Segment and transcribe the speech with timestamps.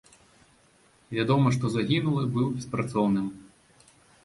[1.17, 3.31] Вядома, што загінулы быў беспрацоўным.